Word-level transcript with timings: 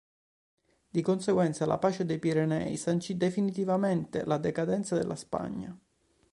Di 0.89 1.03
conseguenza 1.03 1.67
la 1.67 1.77
pace 1.77 2.05
dei 2.05 2.17
Pirenei 2.17 2.75
sancì 2.75 3.17
definitivamente 3.17 4.25
la 4.25 4.39
decadenza 4.39 4.97
della 4.97 5.15
Spagna. 5.15 5.79